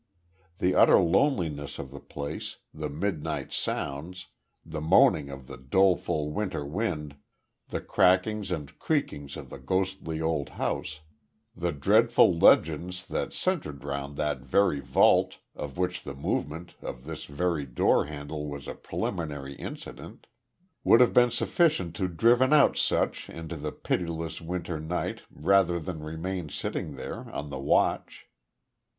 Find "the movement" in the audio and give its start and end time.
16.01-16.73